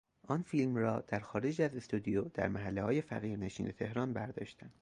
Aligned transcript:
آن 0.27 0.41
فیلم 0.41 0.75
را 0.75 0.99
در 1.07 1.19
خارج 1.19 1.61
از 1.61 1.75
استودیو 1.75 2.21
در 2.21 2.47
محلههای 2.47 3.01
فقیر 3.01 3.39
نشین 3.39 3.71
تهران 3.71 4.13
برداشتند. 4.13 4.73